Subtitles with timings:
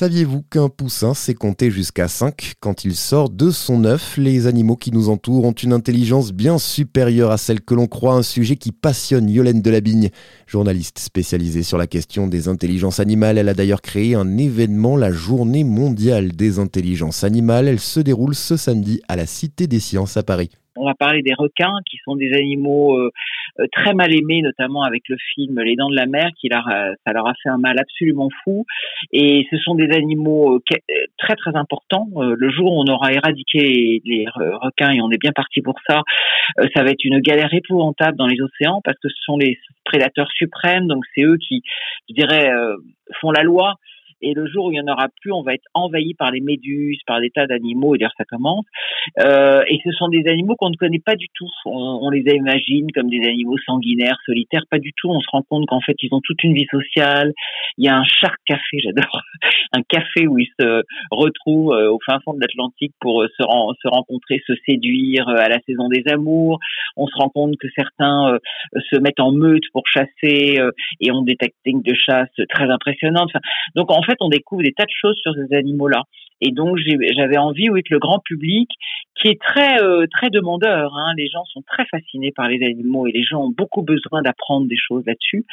[0.00, 4.16] Saviez-vous qu'un poussin sait compter jusqu'à 5 quand il sort de son œuf?
[4.16, 8.14] Les animaux qui nous entourent ont une intelligence bien supérieure à celle que l'on croit,
[8.14, 10.08] un sujet qui passionne Yolène Delabigne.
[10.46, 15.12] Journaliste spécialisée sur la question des intelligences animales, elle a d'ailleurs créé un événement, la
[15.12, 17.68] Journée mondiale des intelligences animales.
[17.68, 20.48] Elle se déroule ce samedi à la Cité des Sciences à Paris.
[20.76, 23.10] On va parler des requins, qui sont des animaux euh,
[23.72, 27.12] très mal aimés, notamment avec le film Les Dents de la Mer, qui leur ça
[27.12, 28.64] leur a fait un mal absolument fou.
[29.12, 30.76] Et ce sont des animaux euh,
[31.18, 32.08] très très importants.
[32.16, 36.02] le jour où on aura éradiqué les requins, et on est bien parti pour ça,
[36.74, 40.30] ça va être une galère épouvantable dans les océans, parce que ce sont les prédateurs
[40.32, 41.62] suprêmes, donc c'est eux qui,
[42.08, 42.50] je dirais,
[43.20, 43.74] font la loi.
[44.22, 46.40] Et le jour où il y en aura plus, on va être envahi par les
[46.40, 47.94] méduses, par des tas d'animaux.
[47.94, 48.64] Et d'ailleurs, ça commence.
[49.18, 51.48] Euh, et ce sont des animaux qu'on ne connaît pas du tout.
[51.64, 54.64] On, les imagine comme des animaux sanguinaires, solitaires.
[54.70, 55.08] Pas du tout.
[55.10, 57.32] On se rend compte qu'en fait, ils ont toute une vie sociale.
[57.78, 59.22] Il y a un shark café, j'adore.
[59.90, 64.42] café où ils se retrouvent euh, au fin fond de l'Atlantique pour euh, se, rencontrer,
[64.46, 66.58] se séduire euh, à la saison des amours.
[66.96, 68.38] On se rend compte que certains
[68.90, 70.58] se mettent en meute pour chasser
[71.00, 73.30] et ont des techniques de chasse très impressionnantes.
[73.74, 76.02] Donc en fait, on découvre des tas de choses sur ces animaux-là.
[76.40, 76.76] Et donc
[77.16, 78.68] j'avais envie, oui, que le grand public,
[79.20, 83.06] qui est très euh, très demandeur, hein, les gens sont très fascinés par les animaux
[83.06, 85.44] et les gens ont beaucoup besoin d'apprendre des choses là-dessus.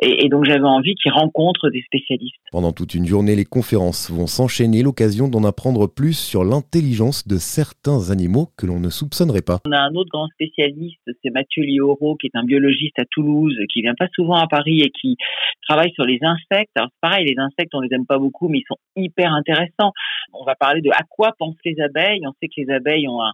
[0.00, 2.36] Et, donc j'avais envie qu'ils rencontrent des spécialistes.
[2.52, 7.36] Pendant toute une journée, les conférences vont s'enchaîner, l'occasion d'en apprendre plus sur l'intelligence de
[7.36, 9.58] certains animaux que l'on ne soupçonnerait pas.
[9.66, 13.56] On a un autre grand spécialiste, c'est Mathieu Lioro, qui est un biologiste à Toulouse,
[13.72, 15.16] qui vient pas souvent à Paris et qui
[15.68, 16.70] travaille sur les insectes.
[16.76, 19.92] Alors c'est pareil, les insectes, on les aime pas beaucoup, mais ils sont hyper intéressants
[20.32, 22.26] on va parler de à quoi pensent les abeilles.
[22.26, 23.32] On sait que les abeilles ont un,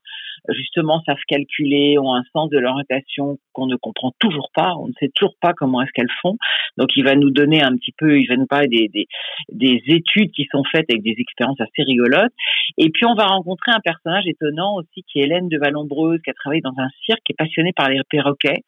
[0.51, 4.75] justement savent calculer, ont un sens de l'orientation qu'on ne comprend toujours pas.
[4.77, 6.37] On ne sait toujours pas comment est-ce qu'elles font.
[6.77, 9.07] Donc il va nous donner un petit peu, il va nous parler des, des,
[9.53, 12.33] des études qui sont faites avec des expériences assez rigolotes.
[12.79, 16.31] Et puis on va rencontrer un personnage étonnant aussi qui est Hélène de Vallombreuse, qui
[16.31, 18.63] a travaillé dans un cirque, qui est passionnée par les perroquets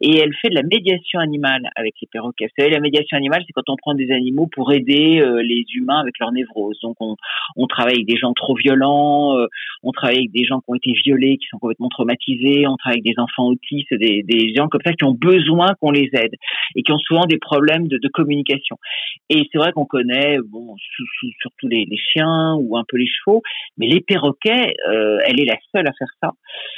[0.00, 2.46] et elle fait de la médiation animale avec les perroquets.
[2.46, 5.64] Vous savez, la médiation animale, c'est quand on prend des animaux pour aider euh, les
[5.74, 6.78] humains avec leur névrose.
[6.82, 7.16] Donc on,
[7.56, 9.46] on travaille avec des gens trop violents, euh,
[9.82, 13.00] on travaille avec des gens qui ont été violés, qui sont complètement traumatisés, on travaille
[13.00, 16.34] avec des enfants autistes, des, des gens comme ça qui ont besoin qu'on les aide
[16.76, 18.76] et qui ont souvent des problèmes de, de communication.
[19.30, 20.74] Et c'est vrai qu'on connaît, bon,
[21.40, 23.42] surtout les, les, chiens ou un peu les chevaux,
[23.76, 26.32] mais les perroquets, euh, elle est la seule à faire ça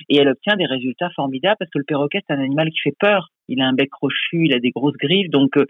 [0.09, 2.97] et elle obtient des résultats formidables parce que le perroquet c'est un animal qui fait
[2.99, 3.29] peur.
[3.49, 5.65] Il a un bec crochu, il a des grosses griffes, donc euh,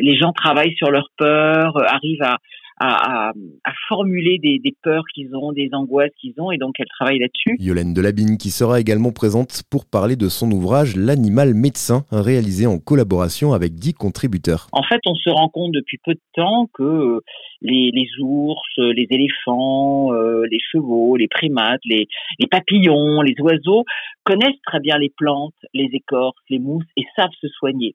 [0.00, 2.38] les gens travaillent sur leur peur, arrivent à
[2.78, 6.88] à, à, formuler des, des peurs qu'ils ont, des angoisses qu'ils ont, et donc elle
[6.88, 7.56] travaille là-dessus.
[7.58, 12.78] Yolène Delabine qui sera également présente pour parler de son ouvrage L'animal médecin, réalisé en
[12.78, 14.68] collaboration avec dix contributeurs.
[14.72, 17.20] En fait, on se rend compte depuis peu de temps que
[17.62, 22.06] les, les ours, les éléphants, euh, les chevaux, les primates, les,
[22.38, 23.84] les papillons, les oiseaux
[24.24, 27.94] connaissent très bien les plantes, les écorces, les mousses et savent se soigner.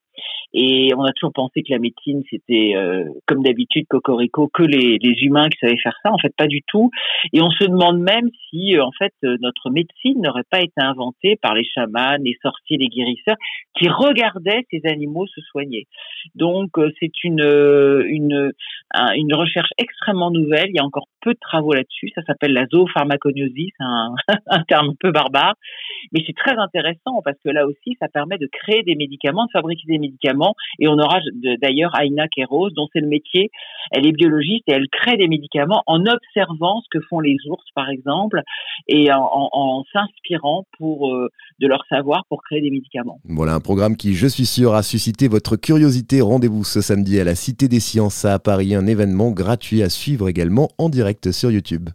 [0.54, 4.98] Et on a toujours pensé que la médecine, c'était euh, comme d'habitude, cocorico, que les,
[4.98, 6.12] les, humains qui savaient faire ça.
[6.12, 6.92] En fait, pas du tout.
[7.32, 10.82] Et on se demande même si, euh, en fait, euh, notre médecine n'aurait pas été
[10.82, 13.38] inventée par les chamans, les sorciers, les guérisseurs,
[13.78, 15.88] qui regardaient ces animaux se soigner.
[16.36, 17.42] Donc, c'est une,
[18.08, 18.52] une,
[19.16, 20.70] une recherche extrêmement nouvelle.
[20.70, 22.10] Il y a encore peu de travaux là-dessus.
[22.14, 24.14] Ça s'appelle la zoopharmaconiosis, un,
[24.48, 25.56] un terme un peu barbare.
[26.12, 29.52] Mais c'est très intéressant parce que là aussi, ça permet de créer des médicaments, de
[29.52, 30.41] fabriquer des médicaments.
[30.80, 31.20] Et on aura
[31.62, 33.50] d'ailleurs Aina Keros, dont c'est le métier.
[33.92, 37.64] Elle est biologiste et elle crée des médicaments en observant ce que font les ours,
[37.76, 38.42] par exemple,
[38.88, 41.28] et en, s'inspirant euh,
[41.60, 43.20] de leur savoir pour créer des médicaments.
[43.26, 46.22] Voilà un programme qui, je suis sûr, a suscité votre curiosité.
[46.22, 50.30] Rendez-vous ce samedi à la Cité des Sciences à Paris, un événement gratuit à suivre
[50.30, 51.90] également en direct sur YouTube.